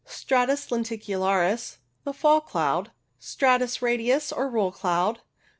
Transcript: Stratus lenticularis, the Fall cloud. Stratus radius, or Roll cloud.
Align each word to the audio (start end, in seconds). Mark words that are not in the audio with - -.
Stratus 0.03 0.67
lenticularis, 0.71 1.77
the 2.05 2.11
Fall 2.11 2.41
cloud. 2.41 2.89
Stratus 3.19 3.83
radius, 3.83 4.31
or 4.31 4.49
Roll 4.49 4.71
cloud. 4.71 5.19